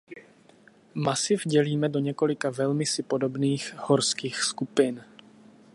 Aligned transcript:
Masiv 0.95 1.43
dělíme 1.47 1.89
do 1.89 1.99
několika 1.99 2.49
velmi 2.49 2.85
si 2.85 3.03
podobných 3.03 3.73
horských 3.77 4.43
skupin. 4.43 5.03